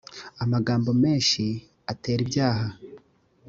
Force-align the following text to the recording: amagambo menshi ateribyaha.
amagambo 0.43 0.89
menshi 1.03 1.43
ateribyaha. 1.91 2.67